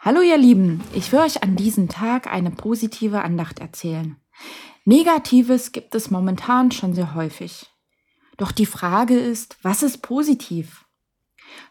Hallo 0.00 0.20
ihr 0.20 0.38
Lieben, 0.38 0.80
ich 0.94 1.10
will 1.10 1.18
euch 1.18 1.42
an 1.42 1.56
diesem 1.56 1.88
Tag 1.88 2.28
eine 2.28 2.52
positive 2.52 3.20
Andacht 3.22 3.58
erzählen. 3.58 4.16
Negatives 4.84 5.72
gibt 5.72 5.92
es 5.96 6.12
momentan 6.12 6.70
schon 6.70 6.94
sehr 6.94 7.16
häufig. 7.16 7.66
Doch 8.36 8.52
die 8.52 8.64
Frage 8.64 9.18
ist, 9.18 9.56
was 9.62 9.82
ist 9.82 10.00
positiv? 10.00 10.84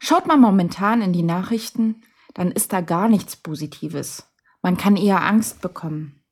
Schaut 0.00 0.26
man 0.26 0.40
momentan 0.40 1.02
in 1.02 1.12
die 1.12 1.22
Nachrichten, 1.22 2.02
dann 2.34 2.50
ist 2.50 2.72
da 2.72 2.80
gar 2.80 3.08
nichts 3.08 3.36
Positives. 3.36 4.26
Man 4.60 4.76
kann 4.76 4.96
eher 4.96 5.22
Angst 5.22 5.60
bekommen. 5.60 6.24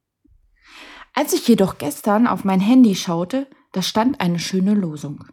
Als 1.13 1.33
ich 1.33 1.47
jedoch 1.47 1.79
gestern 1.79 2.27
auf 2.27 2.43
mein 2.43 2.61
Handy 2.61 2.97
schaute, 2.97 3.49
da 3.71 3.83
stand 3.83 4.21
eine 4.21 4.41
schöne 4.41 4.75
Losung. 4.75 5.27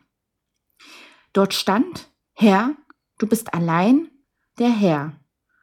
Dort 1.34 1.56
stand, 1.56 2.12
Herr, 2.34 2.76
du 3.18 3.26
bist 3.26 3.56
allein 3.56 4.12
der 4.60 4.70
Herr. 4.70 5.21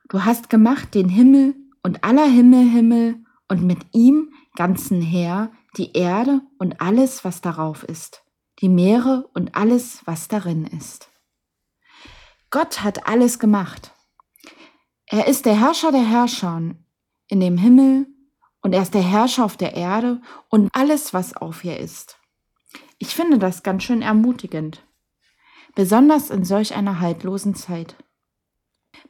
Du 0.08 0.24
hast 0.24 0.48
gemacht 0.48 0.94
den 0.94 1.10
Himmel 1.10 1.54
und 1.82 2.02
aller 2.02 2.26
Himmel 2.26 2.66
Himmel 2.70 3.24
und 3.46 3.62
mit 3.62 3.78
ihm 3.92 4.32
ganzen 4.56 5.02
Heer, 5.02 5.52
die 5.76 5.92
Erde 5.92 6.40
und 6.58 6.80
alles, 6.80 7.24
was 7.24 7.42
darauf 7.42 7.82
ist, 7.82 8.24
die 8.60 8.70
Meere 8.70 9.28
und 9.34 9.54
alles, 9.54 10.00
was 10.06 10.26
darin 10.28 10.66
ist. 10.66 11.10
Gott 12.50 12.82
hat 12.82 13.06
alles 13.06 13.38
gemacht. 13.38 13.92
Er 15.04 15.28
ist 15.28 15.44
der 15.44 15.60
Herrscher 15.60 15.92
der 15.92 16.06
Herrscher 16.06 16.74
in 17.28 17.40
dem 17.40 17.58
Himmel 17.58 18.06
und 18.62 18.72
er 18.72 18.82
ist 18.82 18.94
der 18.94 19.02
Herrscher 19.02 19.44
auf 19.44 19.58
der 19.58 19.74
Erde 19.74 20.22
und 20.48 20.70
alles, 20.72 21.12
was 21.12 21.36
auf 21.36 21.64
ihr 21.64 21.78
ist. 21.78 22.18
Ich 22.98 23.14
finde 23.14 23.38
das 23.38 23.62
ganz 23.62 23.82
schön 23.82 24.00
ermutigend, 24.00 24.82
besonders 25.74 26.30
in 26.30 26.44
solch 26.44 26.74
einer 26.74 26.98
haltlosen 26.98 27.54
Zeit. 27.54 27.96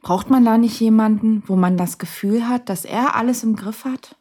Braucht 0.01 0.29
man 0.29 0.45
da 0.45 0.57
nicht 0.57 0.79
jemanden, 0.79 1.43
wo 1.47 1.55
man 1.55 1.77
das 1.77 1.97
Gefühl 1.97 2.47
hat, 2.47 2.69
dass 2.69 2.85
er 2.85 3.15
alles 3.15 3.43
im 3.43 3.55
Griff 3.55 3.85
hat? 3.85 4.15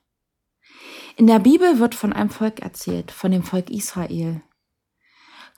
In 1.16 1.26
der 1.26 1.38
Bibel 1.38 1.78
wird 1.78 1.94
von 1.94 2.12
einem 2.12 2.30
Volk 2.30 2.60
erzählt, 2.60 3.10
von 3.10 3.30
dem 3.30 3.42
Volk 3.42 3.70
Israel. 3.70 4.42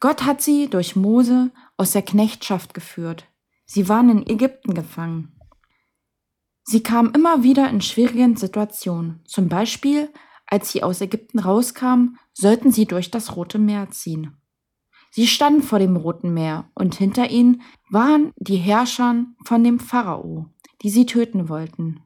Gott 0.01 0.25
hat 0.25 0.41
sie 0.41 0.69
durch 0.69 0.97
Mose 0.97 1.51
aus 1.77 1.93
der 1.93 2.03
Knechtschaft 2.03 2.73
geführt. 2.73 3.27
Sie 3.67 3.89
waren 3.89 4.09
in 4.09 4.27
Ägypten 4.27 4.75
gefangen. 4.75 5.39
Sie 6.65 6.83
kamen 6.83 7.13
immer 7.15 7.43
wieder 7.43 7.69
in 7.69 7.81
schwierigen 7.81 8.37
Situationen. 8.37 9.21
Zum 9.27 9.49
Beispiel, 9.49 10.11
als 10.47 10.73
sie 10.73 10.83
aus 10.83 11.01
Ägypten 11.01 11.39
rauskamen, 11.39 12.19
sollten 12.33 12.73
sie 12.73 12.87
durch 12.87 13.11
das 13.11 13.37
Rote 13.37 13.59
Meer 13.59 13.91
ziehen. 13.91 14.40
Sie 15.11 15.27
standen 15.27 15.63
vor 15.63 15.79
dem 15.79 15.97
Roten 15.97 16.33
Meer 16.33 16.71
und 16.75 16.95
hinter 16.95 17.31
ihnen 17.31 17.63
waren 17.91 18.33
die 18.37 18.57
Herrscher 18.57 19.25
von 19.45 19.65
dem 19.65 19.81
Pharao, 19.81 20.47
die 20.83 20.91
sie 20.91 21.07
töten 21.07 21.49
wollten. 21.49 22.01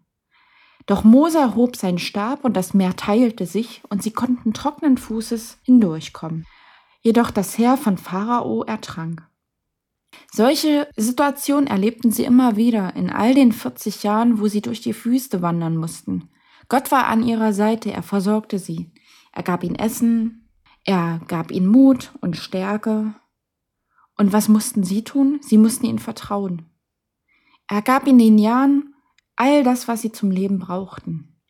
Doch 0.87 1.05
Mose 1.05 1.39
erhob 1.39 1.77
seinen 1.77 1.99
Stab 1.99 2.45
und 2.45 2.57
das 2.57 2.75
Meer 2.75 2.97
teilte 2.97 3.47
sich 3.47 3.83
und 3.89 4.03
sie 4.03 4.11
konnten 4.11 4.53
trockenen 4.53 4.99
Fußes 4.99 5.59
hindurchkommen. 5.63 6.47
Jedoch 7.01 7.31
das 7.31 7.57
Heer 7.59 7.77
von 7.77 7.99
Pharao 7.99 8.65
ertrank. 8.65 9.27
Solche 10.33 10.89
Situationen 10.97 11.67
erlebten 11.67 12.11
sie 12.11 12.25
immer 12.25 12.57
wieder 12.57 12.97
in 12.97 13.11
all 13.11 13.35
den 13.35 13.53
40 13.53 14.03
Jahren, 14.03 14.41
wo 14.41 14.49
sie 14.49 14.63
durch 14.63 14.81
die 14.81 14.95
Wüste 15.05 15.43
wandern 15.43 15.77
mussten. 15.77 16.31
Gott 16.69 16.91
war 16.91 17.07
an 17.09 17.23
ihrer 17.23 17.53
Seite, 17.53 17.93
er 17.93 18.03
versorgte 18.03 18.59
sie. 18.59 18.91
Er 19.33 19.43
gab 19.43 19.65
ihnen 19.65 19.75
Essen, 19.75 20.44
er 20.85 21.21
gab 21.29 21.51
ihnen 21.51 21.67
Mut 21.67 22.13
und 22.21 22.37
Stärke. 22.37 23.15
Und 24.17 24.33
was 24.33 24.49
mussten 24.49 24.85
sie 24.85 25.03
tun? 25.03 25.41
Sie 25.43 25.59
mussten 25.59 25.87
ihm 25.87 25.99
vertrauen. 25.99 26.67
Er 27.67 27.83
gab 27.83 28.07
ihnen 28.07 28.21
in 28.21 28.37
den 28.37 28.39
Jahren 28.39 28.95
all 29.37 29.65
das, 29.65 29.89
was 29.89 30.03
sie 30.03 30.13
zum 30.13 30.31
Leben 30.31 30.59
brauchten. 30.59 31.41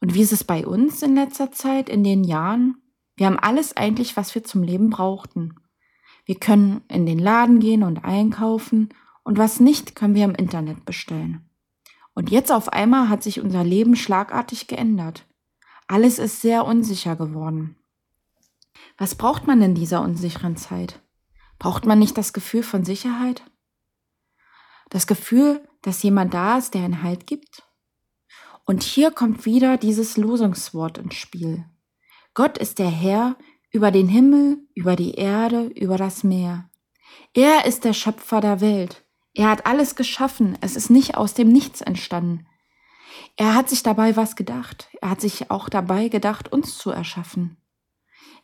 Und 0.00 0.14
wie 0.14 0.20
ist 0.20 0.32
es 0.32 0.44
bei 0.44 0.66
uns 0.66 1.02
in 1.02 1.14
letzter 1.14 1.50
Zeit, 1.50 1.88
in 1.88 2.04
den 2.04 2.22
Jahren? 2.22 2.76
Wir 3.16 3.26
haben 3.26 3.38
alles 3.38 3.76
eigentlich, 3.76 4.16
was 4.16 4.34
wir 4.34 4.44
zum 4.44 4.62
Leben 4.62 4.90
brauchten. 4.90 5.56
Wir 6.24 6.36
können 6.36 6.82
in 6.88 7.06
den 7.06 7.18
Laden 7.18 7.58
gehen 7.58 7.82
und 7.82 8.04
einkaufen 8.04 8.90
und 9.24 9.38
was 9.38 9.60
nicht, 9.60 9.96
können 9.96 10.14
wir 10.14 10.24
im 10.24 10.34
Internet 10.34 10.84
bestellen. 10.84 11.50
Und 12.14 12.30
jetzt 12.30 12.52
auf 12.52 12.68
einmal 12.68 13.08
hat 13.08 13.22
sich 13.22 13.40
unser 13.40 13.64
Leben 13.64 13.96
schlagartig 13.96 14.66
geändert. 14.66 15.26
Alles 15.86 16.18
ist 16.18 16.42
sehr 16.42 16.66
unsicher 16.66 17.16
geworden. 17.16 17.77
Was 18.98 19.14
braucht 19.14 19.46
man 19.46 19.62
in 19.62 19.76
dieser 19.76 20.02
unsicheren 20.02 20.56
Zeit? 20.56 21.00
Braucht 21.60 21.86
man 21.86 22.00
nicht 22.00 22.18
das 22.18 22.32
Gefühl 22.32 22.64
von 22.64 22.84
Sicherheit? 22.84 23.42
Das 24.90 25.06
Gefühl, 25.06 25.66
dass 25.82 26.02
jemand 26.02 26.34
da 26.34 26.58
ist, 26.58 26.74
der 26.74 26.82
einen 26.82 27.02
Halt 27.04 27.26
gibt? 27.26 27.62
Und 28.64 28.82
hier 28.82 29.12
kommt 29.12 29.44
wieder 29.44 29.76
dieses 29.76 30.16
Losungswort 30.16 30.98
ins 30.98 31.14
Spiel. 31.14 31.64
Gott 32.34 32.58
ist 32.58 32.80
der 32.80 32.90
Herr 32.90 33.36
über 33.70 33.92
den 33.92 34.08
Himmel, 34.08 34.58
über 34.74 34.96
die 34.96 35.14
Erde, 35.14 35.66
über 35.66 35.96
das 35.96 36.24
Meer. 36.24 36.68
Er 37.34 37.66
ist 37.66 37.84
der 37.84 37.92
Schöpfer 37.92 38.40
der 38.40 38.60
Welt. 38.60 39.04
Er 39.32 39.48
hat 39.48 39.64
alles 39.66 39.94
geschaffen. 39.94 40.58
Es 40.60 40.74
ist 40.74 40.90
nicht 40.90 41.16
aus 41.16 41.34
dem 41.34 41.48
Nichts 41.48 41.82
entstanden. 41.82 42.46
Er 43.36 43.54
hat 43.54 43.68
sich 43.68 43.84
dabei 43.84 44.16
was 44.16 44.34
gedacht. 44.34 44.88
Er 45.00 45.10
hat 45.10 45.20
sich 45.20 45.50
auch 45.52 45.68
dabei 45.68 46.08
gedacht, 46.08 46.50
uns 46.52 46.76
zu 46.76 46.90
erschaffen. 46.90 47.56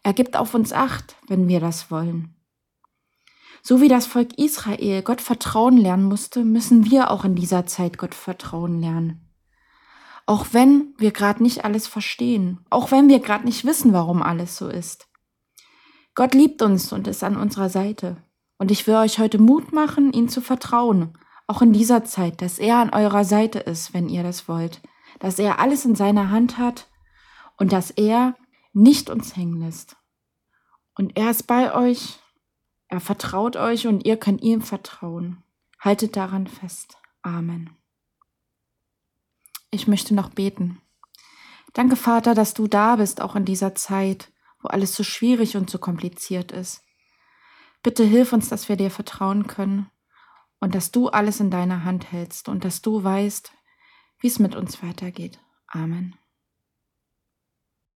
Er 0.04 0.12
gibt 0.12 0.36
auf 0.36 0.54
uns 0.54 0.72
acht, 0.72 1.16
wenn 1.26 1.48
wir 1.48 1.60
das 1.60 1.90
wollen. 1.90 2.36
So 3.62 3.80
wie 3.80 3.88
das 3.88 4.06
Volk 4.06 4.38
Israel 4.38 5.02
Gott 5.02 5.22
vertrauen 5.22 5.78
lernen 5.78 6.04
musste, 6.04 6.44
müssen 6.44 6.90
wir 6.90 7.10
auch 7.10 7.24
in 7.24 7.34
dieser 7.34 7.64
Zeit 7.64 7.96
Gott 7.96 8.14
vertrauen 8.14 8.80
lernen. 8.80 9.30
Auch 10.26 10.48
wenn 10.52 10.94
wir 10.98 11.10
gerade 11.10 11.42
nicht 11.42 11.64
alles 11.64 11.86
verstehen, 11.86 12.60
auch 12.68 12.90
wenn 12.90 13.08
wir 13.08 13.18
gerade 13.20 13.46
nicht 13.46 13.64
wissen, 13.64 13.94
warum 13.94 14.22
alles 14.22 14.58
so 14.58 14.68
ist. 14.68 15.08
Gott 16.14 16.34
liebt 16.34 16.60
uns 16.60 16.92
und 16.92 17.08
ist 17.08 17.24
an 17.24 17.36
unserer 17.36 17.70
Seite. 17.70 18.18
Und 18.58 18.70
ich 18.70 18.86
will 18.86 18.96
euch 18.96 19.18
heute 19.18 19.38
Mut 19.38 19.72
machen, 19.72 20.12
ihn 20.12 20.28
zu 20.28 20.42
vertrauen, 20.42 21.16
auch 21.46 21.62
in 21.62 21.72
dieser 21.72 22.04
Zeit, 22.04 22.42
dass 22.42 22.58
er 22.58 22.76
an 22.76 22.90
eurer 22.90 23.24
Seite 23.24 23.58
ist, 23.58 23.94
wenn 23.94 24.10
ihr 24.10 24.22
das 24.22 24.48
wollt, 24.48 24.82
dass 25.18 25.38
er 25.38 25.58
alles 25.58 25.86
in 25.86 25.94
seiner 25.94 26.30
Hand 26.30 26.58
hat 26.58 26.88
und 27.56 27.72
dass 27.72 27.90
er 27.90 28.34
nicht 28.74 29.08
uns 29.08 29.36
hängen 29.36 29.60
lässt. 29.60 29.96
Und 30.94 31.16
er 31.16 31.30
ist 31.30 31.46
bei 31.46 31.74
euch, 31.74 32.18
er 32.88 33.00
vertraut 33.00 33.56
euch 33.56 33.86
und 33.86 34.04
ihr 34.04 34.16
könnt 34.16 34.42
ihm 34.42 34.60
vertrauen. 34.60 35.42
Haltet 35.80 36.16
daran 36.16 36.46
fest. 36.46 36.98
Amen. 37.22 37.70
Ich 39.70 39.88
möchte 39.88 40.14
noch 40.14 40.30
beten. 40.30 40.80
Danke, 41.72 41.96
Vater, 41.96 42.34
dass 42.34 42.54
du 42.54 42.68
da 42.68 42.96
bist, 42.96 43.20
auch 43.20 43.34
in 43.34 43.44
dieser 43.44 43.74
Zeit, 43.74 44.30
wo 44.60 44.68
alles 44.68 44.94
so 44.94 45.02
schwierig 45.02 45.56
und 45.56 45.68
so 45.68 45.78
kompliziert 45.78 46.52
ist. 46.52 46.84
Bitte 47.82 48.04
hilf 48.04 48.32
uns, 48.32 48.48
dass 48.48 48.68
wir 48.68 48.76
dir 48.76 48.90
vertrauen 48.90 49.46
können 49.46 49.90
und 50.60 50.74
dass 50.74 50.92
du 50.92 51.08
alles 51.08 51.40
in 51.40 51.50
deiner 51.50 51.84
Hand 51.84 52.12
hältst 52.12 52.48
und 52.48 52.64
dass 52.64 52.80
du 52.80 53.02
weißt, 53.02 53.52
wie 54.20 54.28
es 54.28 54.38
mit 54.38 54.54
uns 54.54 54.82
weitergeht. 54.82 55.38
Amen. 55.66 56.16